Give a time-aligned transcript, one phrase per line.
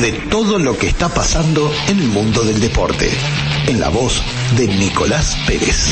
[0.00, 3.10] de todo lo que está pasando en el mundo del deporte.
[3.66, 4.22] En la voz
[4.56, 5.90] de Nicolás Pérez.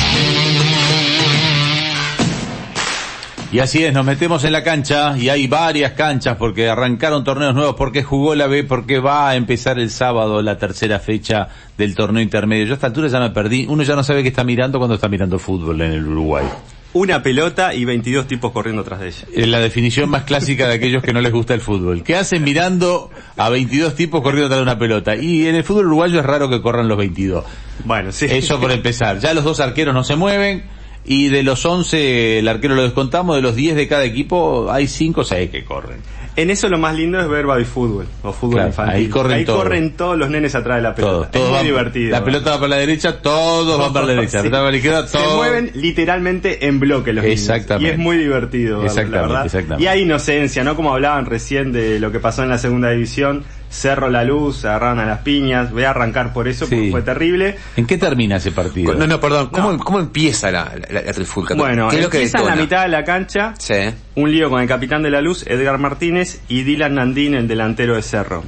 [3.51, 7.53] Y así es, nos metemos en la cancha y hay varias canchas porque arrancaron torneos
[7.53, 11.95] nuevos, porque jugó la B, porque va a empezar el sábado la tercera fecha del
[11.95, 12.65] torneo intermedio.
[12.65, 14.95] Yo a esta altura ya me perdí, uno ya no sabe qué está mirando cuando
[14.95, 16.45] está mirando fútbol en el Uruguay.
[16.93, 19.27] Una pelota y 22 tipos corriendo tras de ella.
[19.33, 22.03] Es la definición más clásica de aquellos que no les gusta el fútbol.
[22.03, 25.15] ¿Qué hacen mirando a 22 tipos corriendo tras de una pelota?
[25.15, 27.43] Y en el fútbol uruguayo es raro que corran los 22.
[27.83, 28.25] Bueno, sí.
[28.29, 29.19] Eso por empezar.
[29.19, 30.63] Ya los dos arqueros no se mueven
[31.07, 34.87] y de los 11 el arquero lo descontamos, de los 10 de cada equipo hay
[34.87, 35.99] 5 o 6 que corren.
[36.37, 38.95] En eso lo más lindo es ver baby fútbol o fútbol Claro, infantil.
[38.95, 39.63] ahí corren todos.
[39.63, 41.13] corren todos los nenes atrás de la pelota.
[41.13, 42.11] Todos, todos es muy van- divertido.
[42.11, 44.37] La pelota va para la derecha, todos van para la derecha.
[44.37, 44.47] La Sí.
[44.49, 47.39] pelota va para la izquierda, Se mueven literalmente en bloque los niños.
[47.41, 47.89] Exactamente.
[47.89, 49.45] Y es muy divertido, la verdad.
[49.45, 49.83] exactamente.
[49.83, 50.75] Y hay inocencia, ¿no?
[50.75, 53.43] Como hablaban recién de lo que pasó en la segunda división.
[53.69, 55.71] Cerro la luz, agarraron a las piñas.
[55.71, 57.57] Voy a arrancar por eso, porque fue terrible.
[57.75, 58.93] ¿En qué termina ese partido?
[58.95, 59.49] No, no, perdón.
[59.51, 61.53] ¿Cómo, cómo empieza la, la, la trifulca?
[61.53, 63.53] Bueno, ¿Qué es lo que empieza en la mitad de la cancha.
[63.59, 63.75] Sí.
[64.15, 67.95] Un lío con el capitán de la luz, Edgar Martínez, y Dylan Nandín, el delantero
[67.95, 68.43] de Cerro.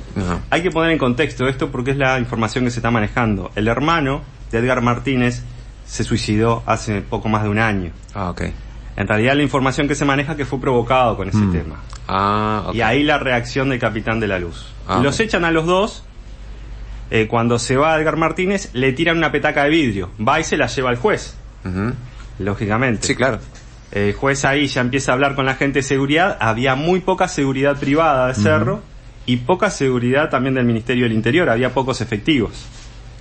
[0.49, 3.51] Hay que poner en contexto esto porque es la información que se está manejando.
[3.55, 5.43] El hermano de Edgar Martínez
[5.85, 7.91] se suicidó hace poco más de un año.
[8.15, 8.43] Ah, ok.
[8.95, 11.51] En realidad la información que se maneja que fue provocado con ese Mm.
[11.51, 11.75] tema.
[12.07, 12.75] Ah, ok.
[12.75, 14.65] Y ahí la reacción del capitán de la luz.
[14.89, 16.03] Ah, los echan a los dos.
[17.11, 20.09] eh, cuando se va Edgar Martínez, le tiran una petaca de vidrio.
[20.19, 21.35] Va y se la lleva al juez,
[22.39, 23.07] lógicamente.
[23.07, 23.39] Sí, claro.
[23.91, 26.37] El juez ahí ya empieza a hablar con la gente de seguridad.
[26.39, 28.81] Había muy poca seguridad privada de Cerro
[29.25, 31.49] y poca seguridad también del Ministerio del Interior.
[31.49, 32.65] Había pocos efectivos.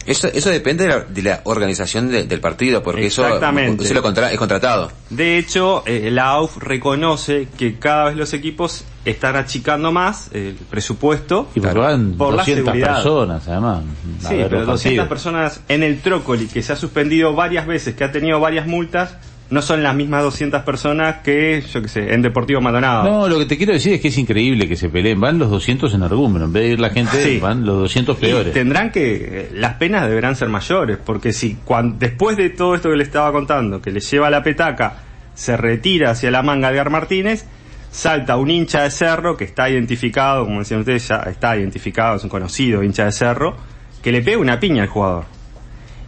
[0.09, 3.75] Eso, eso depende de la, de la organización de- del partido, porque Exactamente.
[3.83, 4.91] eso, eso lo contra- es contratado.
[5.11, 10.55] De hecho, eh, la AUF reconoce que cada vez los equipos están achicando más el
[10.71, 11.49] presupuesto.
[11.55, 12.95] Y van Por la 200 seguridad.
[12.95, 13.83] personas, además.
[14.21, 14.69] Sí, pero los 200
[15.07, 15.09] partidos.
[15.09, 19.15] personas en el Trócoli, que se ha suspendido varias veces, que ha tenido varias multas,
[19.51, 23.05] no son las mismas 200 personas que, yo qué sé, en Deportivo Maldonado.
[23.05, 25.19] No, lo que te quiero decir es que es increíble que se peleen.
[25.21, 26.45] Van los 200 en argumento.
[26.45, 27.39] En vez de ir la gente, Sí.
[27.41, 28.53] van los 200 Y peores.
[28.53, 32.91] tendrán que, eh, las penas deberán ser mayores, porque si cuan- después de todo esto
[32.91, 34.97] que le estaba contando, que le lleva la petaca,
[35.35, 37.47] se retira hacia la manga Edgar Martínez,
[37.91, 42.23] salta un hincha de cerro que está identificado, como decían ustedes, ya está identificado, es
[42.25, 43.57] un conocido hincha de cerro,
[44.03, 45.25] que le pega una piña al jugador.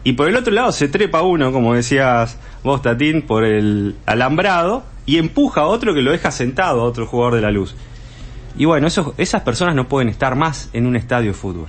[0.04, 4.82] Y por el otro lado se trepa uno, como decías vos, Tatín, por el alambrado
[5.06, 7.74] y empuja a otro que lo deja sentado, a otro jugador de la luz.
[8.56, 11.66] Y bueno, esos, esas personas no pueden estar más en un estadio de fútbol.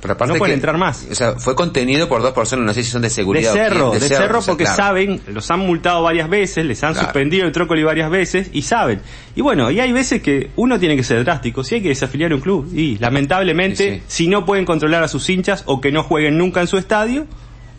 [0.00, 1.06] Pero aparte No pueden que- entrar más.
[1.10, 3.52] O sea, fue contenido por dos personas, no sé si son de De seguridad.
[3.52, 4.76] o cerro, qué, de, cerro, o sea, porque claro.
[4.76, 7.06] saben, los han multado varias veces, les han Claro.
[7.06, 9.00] suspendido el trócoli varias veces y saben.
[9.36, 12.34] Y bueno, y hay veces que uno tiene que ser drástico, si hay que desafiliar
[12.34, 12.68] un club.
[12.74, 14.02] Y lamentablemente, Sí, sí.
[14.24, 17.26] si no pueden controlar a sus hinchas o que no jueguen nunca en su estadio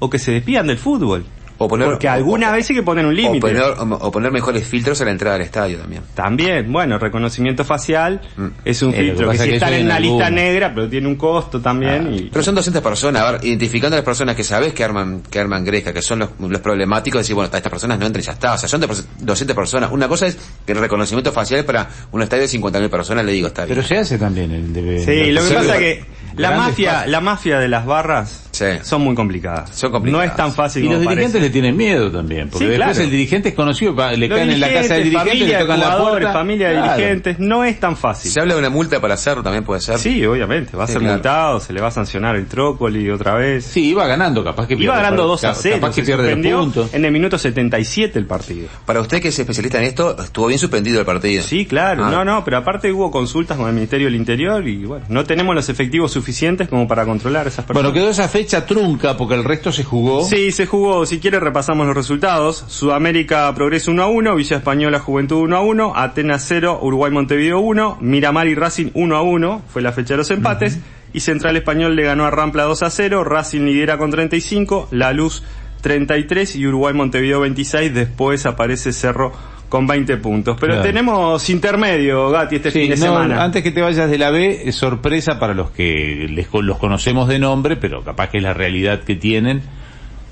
[0.04, 1.24] o que se despidan del fútbol.
[1.60, 3.40] O poner- porque o- alguna o- vez hay que poner un O límite.
[3.40, 6.02] poner, o poner mejores filtros a la entrada del estadio también.
[6.16, 8.48] También, bueno, reconocimiento facial Mm.
[8.66, 11.16] es un Eh, que filtro que, si están en una lista negra, pero tiene un
[11.16, 12.12] costo también.
[12.14, 15.22] y, Pero son 200 personas, a ver, identificando a las personas que sabes que arman,
[15.30, 18.26] que arman Gresca, que son los, los problemáticos, decir, bueno, estas personas no entren y
[18.26, 18.54] ya está.
[18.56, 19.92] O sea, son de pers- 200 personas.
[19.92, 23.48] Una cosa es que el reconocimiento facial para un estadio de 50.000 personas, le digo,
[23.48, 23.76] está bien.
[23.78, 26.06] Pero se hace también el de Sí, lo que pasa es que
[26.38, 28.66] la mafia, la mafia de las barras Sí.
[28.84, 29.72] son muy complicadas.
[29.76, 30.26] Son complicadas.
[30.28, 31.40] No es tan fácil Y los dirigentes parece.
[31.40, 33.04] le tienen miedo también, porque Sí, después claro.
[33.06, 35.64] el dirigente es conocido, le Los caen en la casa del dirigentes, dirigente, familia le
[35.66, 36.34] tocan la puerta.
[36.34, 36.98] familia de Claro.
[36.98, 38.32] dirigentes, no es tan fácil.
[38.32, 39.98] Se habla de una multa para hacerlo, también puede ser.
[39.98, 41.16] Sí, obviamente, va a Sí, ser claro.
[41.16, 43.66] multado, se le va a sancionar el trócoli otra vez.
[43.66, 46.06] Sí, iba ganando, capaz que Iba pierde, ganando capaz- 2 a 0, Capaz que se
[46.06, 46.94] pierde suspendió puntos.
[46.94, 48.68] en el minuto 77 el partido.
[48.86, 51.42] Para usted que es especialista en esto, estuvo bien suspendido el partido.
[51.42, 52.12] Sí, claro, Ah.
[52.12, 55.56] no, no, pero aparte hubo consultas con el Ministerio del Interior y bueno, no tenemos
[55.56, 56.23] los efectivos suficientes
[56.70, 57.92] como para controlar a esas personas.
[57.92, 60.24] Bueno, quedó esa fecha trunca porque el resto se jugó.
[60.24, 62.64] Sí, se jugó, si quiere repasamos los resultados.
[62.68, 67.60] Sudamérica Progreso 1 a 1, Villa Española Juventud 1 a 1, Atenas 0, Uruguay Montevideo
[67.60, 70.80] 1, Miramar y Racing 1 a 1, fue la fecha de los empates,
[71.14, 75.14] y Central Español le ganó a Rampla 2 a 0, Racing lidera con 35, La
[75.14, 75.44] Luz
[75.82, 79.34] 33 y Uruguay Montevideo 26, después aparece Cerro
[79.70, 80.58] con 20 puntos.
[80.60, 80.88] Pero Claro.
[80.88, 83.44] tenemos intermedio, Gati, este Sí, fin de no, semana.
[83.44, 86.78] antes que te vayas de la B, es sorpresa para los que les, con- los
[86.78, 89.62] conocemos de nombre, pero capaz que es la realidad que tienen.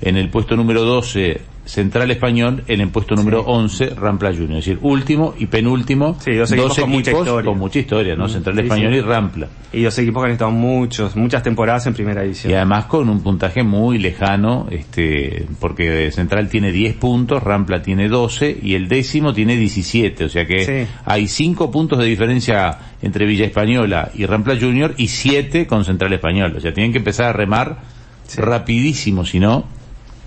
[0.00, 4.58] En el puesto número 12, Central Español en el puesto número 11, Rampla Junior.
[4.58, 6.16] Es decir, último y penúltimo.
[6.20, 7.44] Sí, dos equipos con mucha historia.
[7.44, 8.24] con mucha historia, ¿no?
[8.26, 8.98] Mm, Central sí, Español sí.
[8.98, 9.48] y Rampla.
[9.72, 12.54] Y dos equipos que han estado muchos, muchas temporadas en primera Y división.
[12.54, 18.58] además con un puntaje muy lejano, este, porque Central tiene 10 puntos, Rampla tiene 12
[18.60, 20.24] y el décimo tiene 17.
[20.24, 20.92] O sea que Sí.
[21.04, 26.12] hay 5 puntos de diferencia entre Villa Española y Rampla Junior y 7 con Central
[26.12, 26.54] Español.
[26.56, 27.78] O sea, tienen que empezar a remar
[28.26, 28.40] Sí.
[28.40, 29.64] rapidísimo, si no,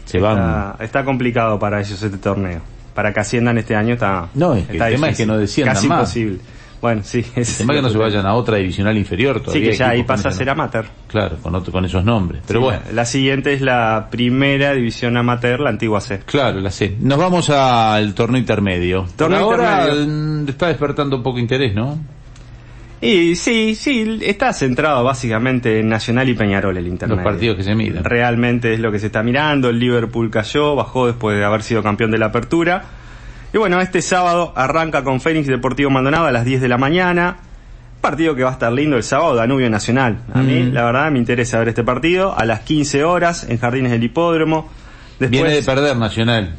[0.05, 0.37] se van.
[0.37, 2.61] Está, está complicado para ellos este torneo.
[2.93, 4.29] Para que asciendan este año está.
[4.35, 5.97] No, es que está el tema es que no desciendan Casi más.
[5.99, 6.39] imposible.
[6.81, 7.25] Bueno, sí.
[7.35, 9.71] El tema es que no se vayan a otra divisional inferior Sí, todavía.
[9.71, 10.85] que ya ahí pasa a ser amateur.
[11.07, 12.41] Claro, con, otro- con esos nombres.
[12.45, 12.81] Pero Sí, bueno.
[12.93, 16.19] La, siguiente es la primera división amateur, la antigua C.
[16.25, 16.95] Claro, la sé.
[16.99, 19.05] Nos vamos al torneo intermedio.
[19.15, 20.07] Torneo Por ahora intermedio.
[20.43, 21.97] mm, está despertando un poco interés, ¿no?
[23.05, 27.21] Y sí, sí, está centrado básicamente en Nacional y Peñarol el intermedio.
[27.21, 28.03] Los partidos que se miran.
[28.03, 29.69] Realmente es lo que se está mirando.
[29.69, 32.83] El Liverpool cayó, bajó después de haber sido campeón de la apertura.
[33.53, 37.37] Y bueno, este sábado arranca con Fénix Deportivo Maldonado a las 10 de la mañana.
[38.01, 40.19] Partido que va a estar lindo el sábado, Danubio Nacional.
[40.33, 40.73] A mí, Mm.
[40.73, 44.69] la verdad, me interesa ver este partido a las 15 horas en Jardines del Hipódromo.
[45.19, 46.55] Después, Viene de perder Nacional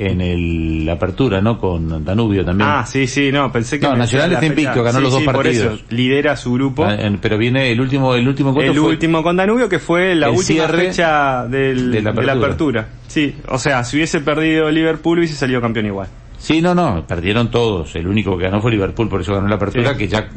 [0.00, 1.58] en el, la apertura, ¿no?
[1.58, 2.68] Con Danubio también.
[2.70, 3.86] Ah, sí, sí, no, pensé que...
[3.86, 5.74] No, Nacional está la invicto, ganó Sí, los dos sí, por partidos.
[5.74, 6.84] eso, lidera su grupo.
[6.84, 10.14] Ah, en- pero viene el último, el último El fue- último con Danubio que fue
[10.14, 12.32] la última fecha del- de de, la la apertura.
[12.44, 12.88] apertura.
[13.08, 16.08] Sí, o sea, si hubiese perdido Liverpool hubiese salido campeón igual.
[16.42, 17.94] Sí, no, no, perdieron todos.
[17.96, 19.98] El único que ganó fue Liverpool, por eso ganó la apertura, Sí.
[19.98, 20.30] que ya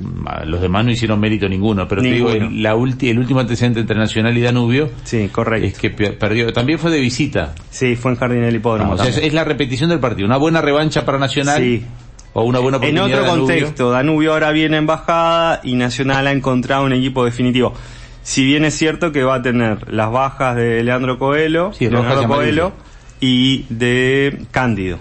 [0.45, 1.87] los demás no hicieron mérito ninguno.
[1.87, 5.65] Pero te digo, el, la ulti- el último antecedente entre Nacional y Danubio Sí, correcto.
[5.65, 6.51] es que pe- perdió.
[6.51, 7.55] También fue de visita.
[7.69, 8.93] Sí, fue en Jardín del Hipódromo.
[8.93, 10.27] o sea, es, la repetición del partido.
[10.27, 11.61] Una buena revancha para Nacional.
[11.61, 11.85] Sí.
[12.33, 13.35] O una buena En otro Danubio.
[13.45, 17.73] contexto, Danubio ahora viene en bajada y Nacional ha encontrado un equipo definitivo.
[18.23, 21.87] Si bien es cierto que va a tener las bajas de Leandro Coelho, Sí.
[22.27, 22.73] Coelho
[23.25, 24.99] y de Cándido.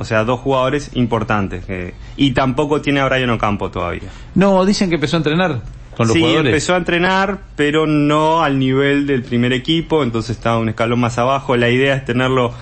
[0.00, 1.64] O sea, dos jugadores importantes.
[1.64, 4.08] que- y tampoco tiene a Brian Ocampo todavía.
[4.34, 5.60] No, dicen que empezó a entrenar
[5.96, 6.46] con los sí, jugadores.
[6.50, 11.18] empezó a entrenar, pero no al nivel del primer equipo, entonces está un escalón más
[11.18, 11.56] abajo.
[11.56, 12.52] La idea es tenerlo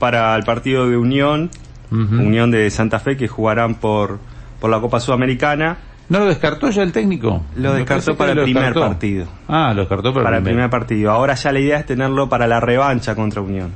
[0.00, 1.50] para el partido de Unión.
[1.92, 4.18] Unión de Santa Fe, que jugarán por,
[4.60, 5.78] por la Copa Sudamericana.
[6.08, 7.42] ¿No lo descartó ya el técnico?
[7.56, 8.88] Lo descartó para el primer descartó.
[8.88, 9.26] partido.
[9.46, 11.10] Ah, lo descartó para, para el primer partido.
[11.12, 13.72] Ahora ya la idea es tenerlo para la revancha contra Unión.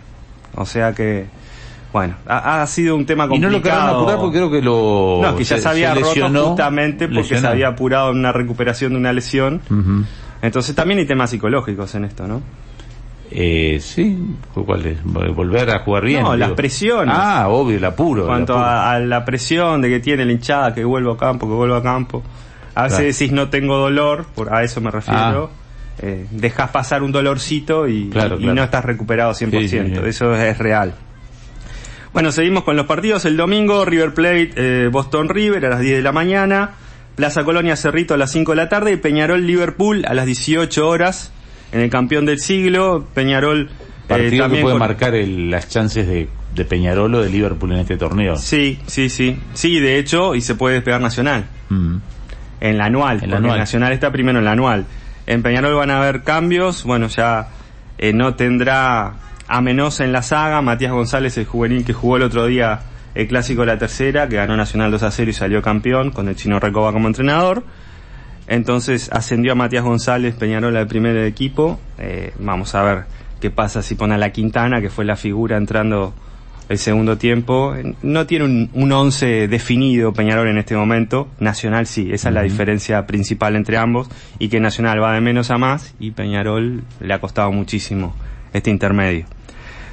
[0.54, 1.26] O sea que,
[1.92, 3.52] bueno, ha, ha sido un tema Y no complicado.
[3.58, 5.20] lo quedaron apurar porque creo que lo...
[5.22, 8.92] No, que ya se, había lesionó, roto justamente porque se había apurado en una recuperación
[8.92, 9.60] de una lesión.
[10.42, 12.42] Entonces también hay temas psicológicos en esto, ¿no?
[13.34, 14.98] Eh, sí, ¿cuál es?
[15.04, 16.22] Volver a jugar bien.
[16.22, 17.14] No, las presiones.
[17.16, 18.22] Ah, obvio, el apuro.
[18.22, 18.70] En cuanto el apuro.
[18.76, 21.78] a, a la presión de que tiene la hinchada, que vuelva a campo, que vuelva
[21.78, 22.22] a campo.
[22.74, 23.12] A veces Claro.
[23.12, 25.50] decís no tengo dolor, por, a eso me refiero.
[26.00, 28.54] Eh, dejas pasar un dolorcito y, Claro, y claro.
[28.54, 29.60] no estás recuperado 100%.
[29.60, 30.08] Sí, sí, sí.
[30.08, 30.94] Eso es, es real.
[32.12, 33.24] Bueno, seguimos con los partidos.
[33.24, 36.70] El domingo, River Plate, eh, Boston River a las 10 de la mañana.
[37.14, 38.92] Plaza Colonia Cerrito a las 5 de la tarde.
[38.92, 41.32] Y Peñarol Liverpool a las 18 horas.
[41.72, 43.74] En el campeón del siglo, Peñarol eh,
[44.08, 47.72] Partido que también puede con- marcar el- las chances de, de Peñarol o de Liverpool
[47.72, 48.36] en este torneo.
[48.36, 49.38] Sí, sí, sí.
[49.54, 51.46] Sí, de hecho, y se puede despegar Nacional.
[51.70, 51.96] Mm.
[52.60, 53.58] En la anual, En la anual.
[53.58, 54.84] Nacional está primero en la anual.
[55.26, 57.48] En Peñarol van a haber cambios, bueno, ya
[57.98, 59.14] eh, no tendrá
[59.46, 62.80] a Menosa en la saga, Matías González, el juvenil que jugó el otro día
[63.14, 66.28] el clásico de la tercera, que ganó Nacional 2 a 0 y salió campeón con
[66.28, 67.62] el chino Recoba como entrenador.
[68.46, 71.78] Entonces ascendió a Matías González Peñarol al primer equipo.
[71.98, 73.04] Eh, vamos a ver
[73.40, 76.14] qué pasa si pone a la Quintana, que fue la figura entrando
[76.68, 77.74] el segundo tiempo.
[78.02, 81.28] No tiene un, un once definido Peñarol en este momento.
[81.40, 84.08] Nacional sí, esa es la diferencia principal entre ambos.
[84.38, 88.14] Y que Nacional va de menos a más y Peñarol le ha costado muchísimo
[88.52, 89.26] este intermedio.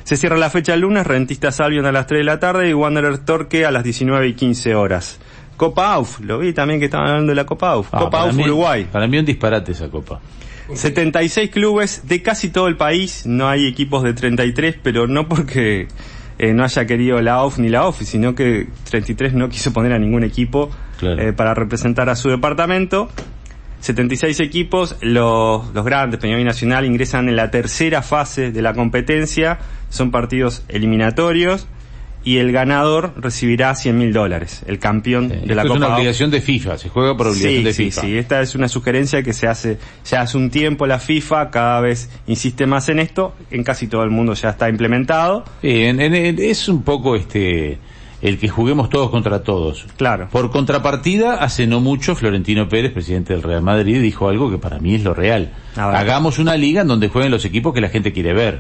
[0.04, 2.74] Se cierra la fecha el lunes, Rentistas Albion a las 3 de la tarde y
[2.74, 5.20] Wanderer Torque a las 19 y 15 horas.
[5.56, 7.90] Copa AUF, lo vi también que estaban hablando de la Copa AUF.
[7.92, 8.88] Ah, Copa AUF mí- Uruguay.
[8.92, 10.20] Para mí un disparate esa copa.
[10.74, 15.88] 76 clubes de casi todo el país, no hay equipos de 33, pero no porque
[16.40, 19.94] eh, no haya querido la OF ni la OF, sino que 33 no quiso poner
[19.94, 21.22] a ningún equipo Claro.
[21.22, 23.10] eh, para representar a su departamento.
[23.82, 29.60] 76 equipos, los, los grandes, Peñarol Nacional, ingresan en la tercera fase de la competencia,
[29.90, 31.68] son partidos eliminatorios
[32.30, 35.96] y el ganador recibirá 100 mil dólares, el campeón de la esto es Copa una
[35.96, 38.02] obligación de FIFA, se juega por obligación Sí, de sí, FIFA.
[38.02, 38.18] sí.
[38.20, 42.10] Esta es una sugerencia que se hace ya hace un tiempo la FIFA, cada vez
[42.28, 45.44] insiste más en esto, en casi todo el mundo ya está implementado.
[45.64, 47.80] En- en- en- es un poco este
[48.22, 49.86] el que juguemos todos contra todos.
[49.98, 50.28] Claro.
[50.30, 54.78] Por contrapartida, hace no mucho, Florentino Pérez, presidente del Real Madrid, dijo algo que para
[54.78, 55.54] mí es lo real.
[55.78, 58.60] Hagamos una liga en donde jueguen los equipos que la gente quiere ver.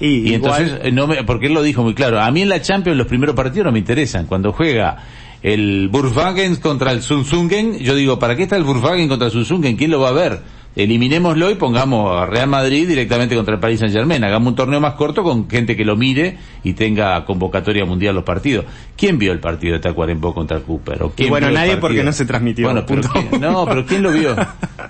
[0.00, 2.48] Y Y, entonces, eh, no me, porque él lo dijo muy claro, a mí en
[2.48, 4.26] la Champions los primeros partidos no me interesan.
[4.26, 4.96] Cuando juega
[5.42, 9.76] el Burfagen contra el Sunzungen, yo digo, ¿para qué está el Burfagen contra el Sunzungen?
[9.76, 10.40] ¿Quién lo va a ver?
[10.76, 14.22] Eliminémoslo y pongamos a Real Madrid directamente contra el Paris Saint Germain.
[14.22, 18.22] Hagamos un torneo más corto con gente que lo mire y tenga convocatoria mundial los
[18.22, 18.64] partidos.
[18.96, 21.02] ¿Quién vio el partido de Tacuarembó contra Cooper?
[21.02, 23.26] ¿O quién bueno, nadie porque no se transmitió, Bueno, pero punto.
[23.28, 24.36] ¿quién- no, pero ¿quién lo vio?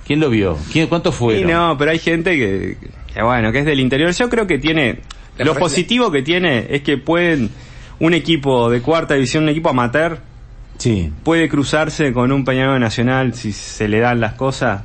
[0.06, 0.58] ¿Quién lo vio?
[0.70, 1.50] ¿Quién, ¿Cuántos fueron?
[1.50, 2.76] no, pero hay gente que,
[3.18, 4.12] que, bueno, que es del interior.
[4.12, 5.00] Yo creo que tiene,
[5.38, 7.50] lo positivo que tiene es que pueden,
[7.98, 10.20] un equipo de cuarta división, un equipo amateur,
[10.78, 11.12] Sí.
[11.24, 14.82] puede cruzarse con un Peñarol Nacional si se le dan las cosas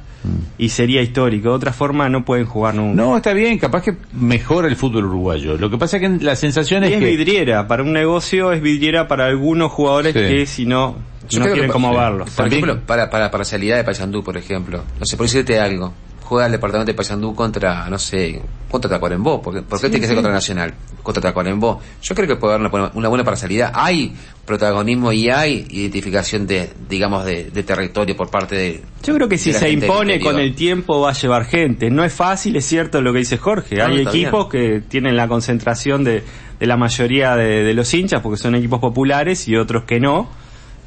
[0.57, 1.49] y sería histórico.
[1.49, 2.95] De otra forma no pueden jugar nunca.
[2.99, 5.55] No, está bien, capaz que mejora el fútbol uruguayo.
[5.57, 7.05] Lo que pasa es que la sensación Y es es que...
[7.05, 10.19] vidriera, para un negocio es vidriera para algunos jugadores Sí.
[10.19, 10.95] que si no,
[11.29, 11.77] Yo no quieren sí.
[11.95, 12.29] verlos.
[12.31, 14.83] Por ejemplo, para, para parcialidad de Paysandú, por ejemplo.
[14.99, 15.93] No sé, por decirte algo.
[16.23, 19.41] Juega el departamento de Paysandú contra, no sé, contra Tacuarembó.
[19.41, 20.73] ¿Por qué, por qué tiene que ser contra Nacional?
[21.03, 21.81] Contra Tacuarembó.
[22.01, 23.71] Yo creo que puede haber una, buena- una buena parcialidad.
[23.75, 24.13] Hay
[24.45, 28.81] protagonismo y hay identificación de, digamos, de, de territorio por parte de...
[29.03, 31.89] Yo creo que si se impone con el tiempo va a llevar gente.
[31.89, 33.75] No es fácil, es cierto lo que dice Jorge.
[33.75, 36.23] No, Hay equipos que tienen la concentración de,
[36.59, 40.29] de la mayoría de, de los hinchas porque son equipos populares y otros que no,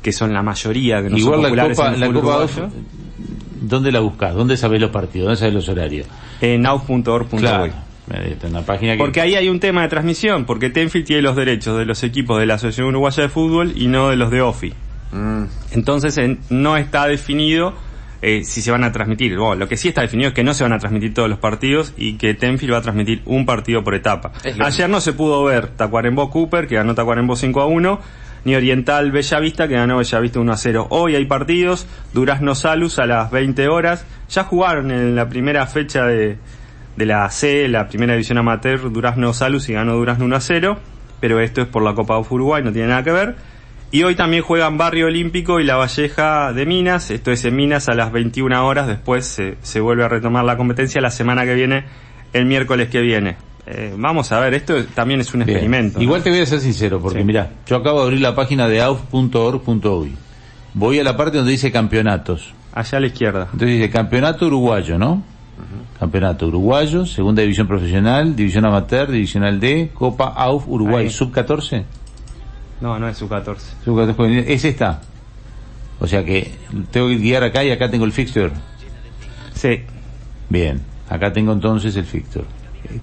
[0.02, 2.71] que son la mayoría que no Igual son la Copa, en el la Copa
[3.68, 4.35] ¿dónde la buscas?
[4.35, 5.26] ¿Dónde sabes los partidos?
[5.26, 6.06] ¿Dónde sabes los horarios?
[6.40, 7.38] En auf.org.uy.
[7.40, 7.73] Claro.
[8.12, 8.99] Eh, en la página que...
[8.99, 12.38] Porque ahí hay un tema de transmisión, porque Tenfield tiene los derechos de los equipos
[12.38, 14.73] de la Asociación Uruguaya de Fútbol y no de los de OFI.
[15.12, 17.75] Mm, Entonces en- no está definido
[18.23, 19.37] eh, si se van a transmitir.
[19.37, 21.38] Bueno, lo que sí está definido es que no se van a transmitir todos los
[21.38, 24.32] partidos y que Tenfield va a transmitir un partido por etapa.
[24.61, 28.00] Ayer no se pudo ver Tacuarembó Cooper, que ganó Tacuarembó 5 a 1,
[28.47, 30.87] ni Oriental Bellavista, que ganó Bellavista 1 a 0.
[30.91, 31.85] Hoy hay partidos,
[32.15, 34.07] Durazno Salus a las 20 horas.
[34.29, 36.38] Ya jugaron en la primera fecha de,
[36.97, 40.79] de la C, la primera división amateur, Durazno Salus y ganó Durazno 1 a 0.
[41.19, 43.35] Pero esto es por la Copa of Uruguay, no tiene nada que ver.
[43.91, 47.11] Y hoy también juegan Barrio Olímpico y La Valleja de Minas.
[47.11, 48.87] Esto es en Minas a las 21 horas.
[48.87, 51.85] Después se, se vuelve a retomar la competencia la semana que viene,
[52.33, 53.38] el miércoles que viene.
[53.66, 55.50] Eh, vamos a ver, esto también es un Bien.
[55.50, 56.00] experimento.
[56.00, 56.25] Igual ¿no?
[56.25, 57.25] te voy a ser sincero, porque Sí.
[57.25, 60.14] mira, yo acabo de abrir la página de auf.org.uy.
[60.75, 62.54] Voy a la parte donde dice campeonatos.
[62.73, 63.42] Allá a la izquierda.
[63.52, 65.23] Entonces dice campeonato uruguayo, ¿no?
[65.99, 71.11] Campeonato uruguayo, segunda división profesional, división amateur, divisional D, Copa AUF Uruguay, Ahí.
[71.11, 71.85] sub 14.
[72.82, 73.66] No, no es su 14.
[73.85, 74.44] Sub 14 juvenil.
[74.46, 75.00] Es esta.
[75.99, 76.52] O sea que
[76.90, 78.50] tengo que guiar acá y acá tengo el fixture.
[79.54, 79.80] Sí,
[80.50, 82.44] Bien, acá tengo entonces el fixture.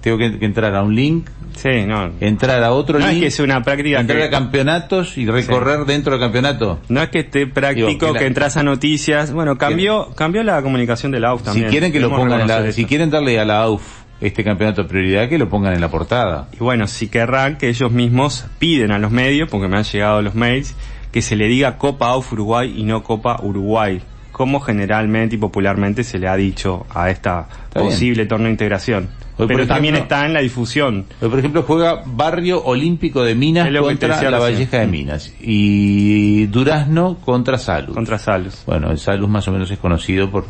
[0.00, 2.10] Tengo que, que entrar a un link, sí, no.
[2.20, 5.26] entrar a otro No es link, que sea una práctica entrar que- a campeonatos y
[5.26, 6.80] recorrer dentro del campeonato.
[6.88, 9.32] No es que esté práctico, Digo, que la- que entras a noticias.
[9.32, 11.66] Bueno, cambió, cambió la comunicación de la AUF también.
[11.66, 13.82] si quieren que lo pongan la, si quieren darle a la AUF
[14.20, 16.48] este campeonato de prioridad, que lo pongan en la portada.
[16.52, 20.22] Y bueno, si querrán que ellos mismos piden a los medios, porque me han llegado
[20.22, 20.74] los mails,
[21.12, 24.00] que se le diga Copa AUF Uruguay y no Copa Uruguay,
[24.34, 29.08] como generalmente y popularmente se le ha dicho a esta Está posible torneo de integración.
[29.38, 31.06] Hoy, Pero también está en la difusión.
[31.20, 34.40] Hoy, por ejemplo, juega Barrio Olímpico de Minas contra la.
[34.40, 37.94] Valleja de Minas y Durazno contra Salud.
[37.94, 38.64] Contra Salus.
[38.66, 40.46] Bueno, el Salud más o menos es conocido por,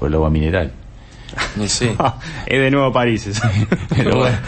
[0.00, 0.72] por el agua mineral.
[1.60, 1.90] Y sí.
[2.46, 3.26] es de nuevo París.
[3.26, 3.42] eso.
[3.96, 4.38] Pero bueno,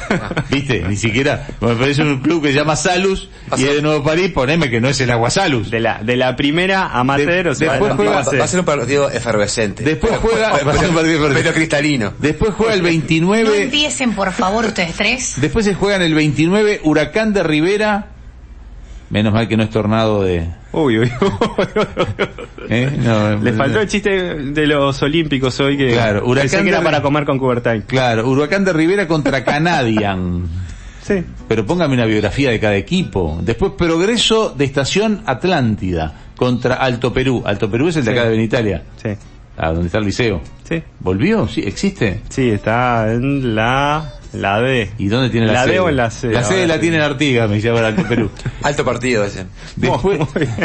[0.51, 4.03] viste, ni siquiera, me parece un club que se llama Salus y es de Nuevo
[4.03, 5.71] París, poneme que no es el agua Salus.
[5.71, 8.49] De la, de la primera amateur, De- o sea, después de la juega- Va, a
[8.49, 9.83] ser un partido efervescente.
[9.85, 11.43] Después Pero- juega- pero- va a ser un partido efervescente.
[11.43, 12.13] pero cristalino.
[12.19, 15.35] Después juega el No 29, empiecen, por favor, ustedes tres.
[15.37, 18.07] después se juega en el 29 Huracán de Rivera,
[19.11, 20.49] menos mal que no es tornado de...
[20.77, 21.13] Uy, uy,
[22.69, 22.91] ¿eh?
[22.99, 26.79] No, Le faltó el chiste de los olímpicos hoy que Claro, Huracán pensé que era
[26.79, 27.83] de- para comer con Coubertin.
[27.83, 30.45] Claro, Huracán de Rivera contra Canadian.
[31.05, 31.23] Sí.
[31.49, 33.39] Pero póngame una biografía de cada equipo.
[33.43, 37.43] Después Progreso de Estación Atlántida contra Alto Perú.
[37.45, 38.17] Alto Perú es el de Sí.
[38.19, 38.83] acá de Benitalia.
[39.03, 39.11] Sí.
[39.59, 40.41] Ah, donde está el liceo.
[40.67, 40.83] Sí.
[41.01, 41.47] ¿Volvió?
[41.47, 42.23] Sí, existe.
[42.31, 44.91] Sí, está en la, la D.
[44.99, 45.73] ¿Y dónde tiene la, ¿La sede?
[45.73, 46.29] D o en la C?
[46.31, 48.31] La Ahora la tiene en Artigas, me ahora Alto Perú.
[48.63, 49.47] Alto partido ese.
[49.77, 50.19] Después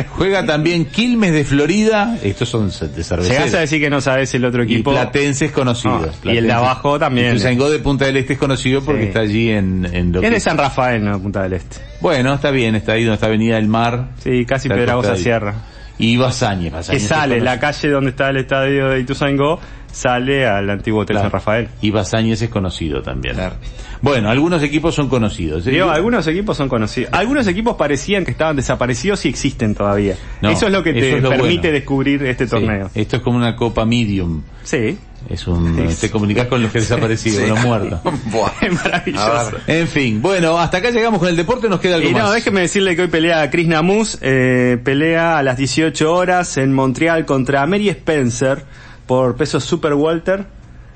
[0.10, 2.18] juega también Quilmes de Florida.
[2.24, 3.52] Estos son de Llegás a cerveceros.
[3.54, 4.92] decir que no sabes el otro Y equipo.
[4.92, 6.10] Platense es conocido.
[6.12, 7.32] Ah, y el de abajo también.
[7.32, 9.08] Ituzaingó de Punta del Este es conocido porque Sí.
[9.08, 11.78] está allí en, en lo Es que- de San Rafael, no Punta del Este.
[12.02, 14.10] Bueno, está bien, está ahí donde está Avenida del Mar.
[14.24, 15.16] Sí, casi Pedragosa.
[15.16, 15.54] Sierra.
[15.98, 16.74] Y Basáñez.
[16.90, 19.60] Que sale la calle donde está el estadio de Ituzaingó,
[19.92, 21.26] sale al antiguo Hotel Claro.
[21.30, 21.70] San Rafael.
[21.82, 23.36] Y Basáñez es conocido también.
[23.36, 23.56] Claro.
[24.02, 25.66] Bueno, algunos equipos son conocidos.
[25.66, 27.12] Digo, algunos equipos son conocidos.
[27.14, 30.16] Algunos equipos parecían que estaban desaparecidos y existen todavía.
[30.42, 31.74] No, eso es lo que te lo permite bueno.
[31.74, 32.90] descubrir este Sí, torneo.
[32.96, 34.42] Esto es como una copa medium.
[34.64, 34.98] Sí.
[35.30, 37.50] Es un, te comunicas con los que desaparecidos, Sí.
[37.50, 38.00] los muertos.
[38.62, 39.58] Es maravilloso.
[39.68, 42.34] En fin, bueno, hasta acá llegamos con el deporte, nos queda algo Y no, más.
[42.36, 47.26] déjeme decirle que hoy pelea Chris Namus, eh, pelea a las 18 horas en Montreal
[47.26, 48.64] contra Mary Spencer
[49.10, 50.46] por peso super welter,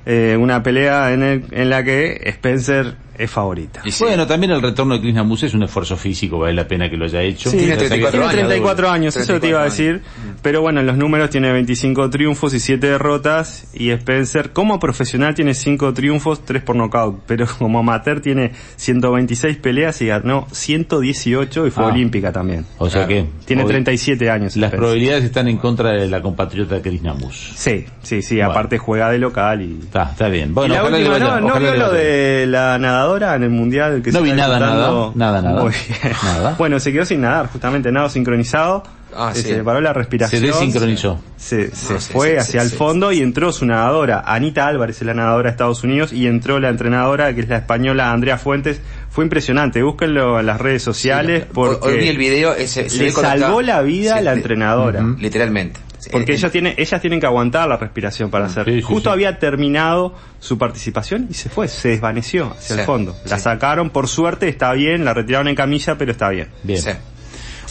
[0.06, 3.82] eh, una pelea en, el- en la que Spencer es favorita.
[3.86, 4.04] Y sí.
[4.04, 6.98] Bueno, también el retorno de Chris Namus es un esfuerzo físico, vale la pena que
[6.98, 7.50] lo haya hecho.
[7.50, 9.72] Sí, Tiene O sea que- 34 tiene años, 34 años, eso te iba a 34
[9.72, 10.38] decir.
[10.42, 13.68] Pero bueno, en los números tiene 25 triunfos y 7 derrotas.
[13.74, 17.20] Y Spencer, como profesional, tiene 5 triunfos, 3 por nocaut.
[17.28, 21.88] Pero como amateur tiene 126 peleas y ganó 118 y fue Ah.
[21.88, 22.66] olímpica también.
[22.78, 23.24] O sea Claro.
[23.26, 24.56] que Tiene hoy 37 años.
[24.56, 24.80] las Spencer.
[24.80, 27.54] probabilidades están en contra de la compatriota Chris Namus.
[27.56, 28.52] Sí, sí, sí, Bueno.
[28.52, 29.80] aparte juega de local y...
[29.84, 30.54] Está, está bien.
[30.54, 33.03] Bueno, y la última, vaya- no, ¿no vio lo de la nadadora
[33.36, 35.62] en el mundial que No se vi nada, nada, nada, nada.
[35.64, 36.14] Muy bien.
[36.24, 36.56] Nada.
[36.58, 38.84] Bueno, se quedó sin nadar, justamente nado sincronizado.
[39.16, 39.44] Ah, Eh, sí.
[39.44, 40.42] Se le paró la respiración.
[40.42, 41.20] Se desincronizó.
[41.38, 42.78] Se, se Ah, fue sí, hacia sí, el sí.
[42.78, 46.60] fondo y entró su nadadora, Anita Álvarez, es la nadadora de Estados Unidos, y entró
[46.60, 48.82] la entrenadora, que es la española Andrea Fuentes.
[49.12, 53.12] Fue impresionante, búsquenlo en las redes sociales porque Hoy vi el video, ese, se le
[53.12, 55.04] salvó la vida la entrenadora.
[55.20, 55.80] Literalmente.
[56.12, 58.66] Porque ellas tienen, ellas tienen que aguantar la respiración para hacer.
[58.66, 59.14] Sí, sí, Justo sí.
[59.14, 63.16] había terminado su participación y se fue, se desvaneció hacia el fondo.
[63.26, 66.50] La sacaron, por suerte, está bien, la retiraron en camilla, pero está bien.
[66.64, 66.82] Bien.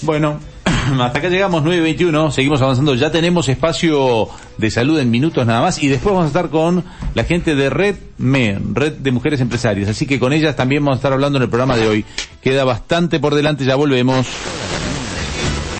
[0.02, 0.40] Bueno,
[1.00, 5.82] hasta acá llegamos 9.21, seguimos avanzando, ya tenemos espacio de salud en minutos nada más
[5.82, 6.84] y después vamos a estar con
[7.14, 10.96] la gente de Red ME, Red de Mujeres Empresarias, así que con ellas también vamos
[10.96, 12.04] a estar hablando en el programa de hoy.
[12.40, 14.26] Queda bastante por delante, ya volvemos.